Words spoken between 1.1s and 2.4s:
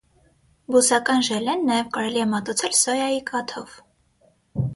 ժելեն նաև կարելի է